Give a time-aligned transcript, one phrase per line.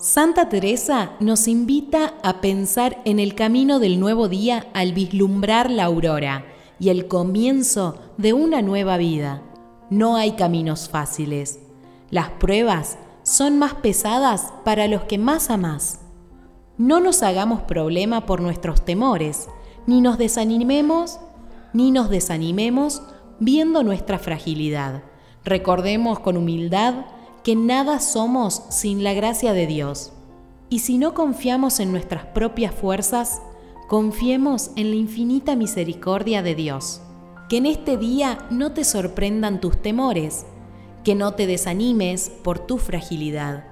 [0.00, 5.86] Santa Teresa nos invita a pensar en el camino del nuevo día al vislumbrar la
[5.86, 6.46] aurora
[6.78, 9.42] y el comienzo de una nueva vida.
[9.90, 11.58] No hay caminos fáciles.
[12.10, 16.02] Las pruebas son más pesadas para los que más amás.
[16.76, 19.48] No nos hagamos problema por nuestros temores,
[19.88, 21.18] ni nos desanimemos,
[21.72, 23.02] ni nos desanimemos
[23.40, 25.02] viendo nuestra fragilidad.
[25.44, 26.94] Recordemos con humildad
[27.42, 30.12] que nada somos sin la gracia de Dios.
[30.70, 33.40] Y si no confiamos en nuestras propias fuerzas,
[33.88, 37.00] confiemos en la infinita misericordia de Dios.
[37.48, 40.44] Que en este día no te sorprendan tus temores,
[41.04, 43.64] que no te desanimes por tu fragilidad,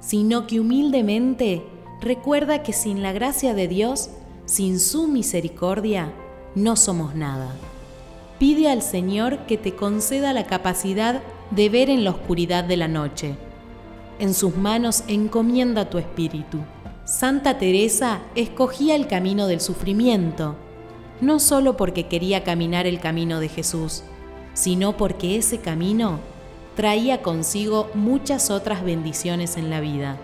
[0.00, 1.62] sino que humildemente
[2.02, 4.10] recuerda que sin la gracia de Dios,
[4.44, 6.12] sin su misericordia,
[6.54, 7.54] no somos nada.
[8.38, 11.22] Pide al Señor que te conceda la capacidad
[11.54, 13.36] de ver en la oscuridad de la noche.
[14.18, 16.58] En sus manos encomienda tu espíritu.
[17.04, 20.56] Santa Teresa escogía el camino del sufrimiento,
[21.20, 24.02] no solo porque quería caminar el camino de Jesús,
[24.54, 26.20] sino porque ese camino
[26.74, 30.16] traía consigo muchas otras bendiciones en la vida.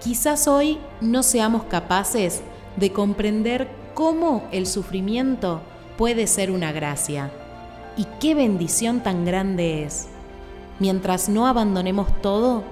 [0.00, 2.42] Quizás hoy no seamos capaces
[2.76, 5.62] de comprender cómo el sufrimiento
[5.98, 7.32] puede ser una gracia
[7.96, 10.08] y qué bendición tan grande es
[10.78, 12.64] mientras no abandonemos todo,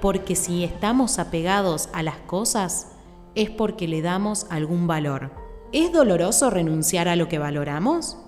[0.00, 2.88] porque si estamos apegados a las cosas,
[3.34, 5.30] es porque le damos algún valor.
[5.72, 8.18] ¿Es doloroso renunciar a lo que valoramos?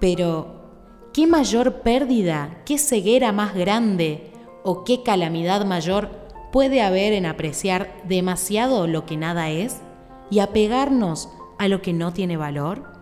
[0.00, 6.08] Pero, ¿qué mayor pérdida, qué ceguera más grande o qué calamidad mayor
[6.52, 9.80] puede haber en apreciar demasiado lo que nada es
[10.30, 12.92] y apegarnos a lo que no tiene valor?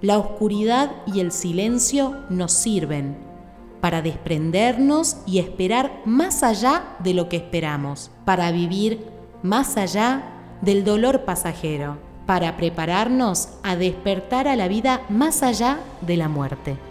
[0.00, 3.27] La oscuridad y el silencio nos sirven
[3.80, 9.06] para desprendernos y esperar más allá de lo que esperamos, para vivir
[9.42, 10.22] más allá
[10.62, 16.87] del dolor pasajero, para prepararnos a despertar a la vida más allá de la muerte.